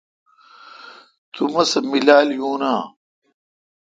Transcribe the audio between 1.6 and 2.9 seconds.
سہ میلال یون اؘ۔